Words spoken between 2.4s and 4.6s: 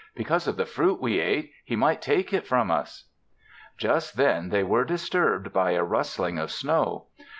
from us." Just then